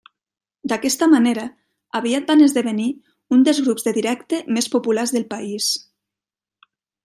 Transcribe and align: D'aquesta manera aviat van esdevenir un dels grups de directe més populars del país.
D'aquesta 0.69 1.07
manera 1.11 1.43
aviat 1.99 2.25
van 2.33 2.41
esdevenir 2.47 2.89
un 3.37 3.45
dels 3.49 3.61
grups 3.69 3.87
de 3.89 3.95
directe 4.01 4.43
més 4.57 4.73
populars 4.77 5.17
del 5.19 5.29
país. 5.37 5.73